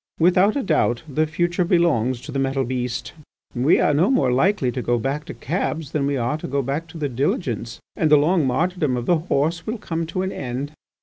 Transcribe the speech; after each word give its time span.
Without 0.19 0.55
a 0.55 0.63
doubt 0.63 1.03
the 1.07 1.27
future 1.27 1.63
belongs 1.63 2.21
to 2.21 2.31
the 2.31 2.39
metal 2.39 2.63
beast. 2.63 3.13
We 3.53 3.79
are 3.79 3.93
no 3.93 4.09
more 4.09 4.31
likely 4.31 4.71
to 4.71 4.81
go 4.81 4.97
back 4.97 5.25
to 5.25 5.35
cabs 5.35 5.91
than 5.91 6.07
we 6.07 6.17
are 6.17 6.39
to 6.39 6.47
go 6.47 6.63
back 6.63 6.87
to 6.87 6.97
the 6.97 7.07
diligence. 7.07 7.79
And 7.95 8.09
the 8.09 8.17
long 8.17 8.47
martyrdom 8.47 8.97
of 8.97 9.05
the 9.05 9.19
horse 9.19 9.67
will 9.67 9.77
come 9.77 10.07
to 10.07 10.23
an 10.23 10.31
end. 10.31 10.71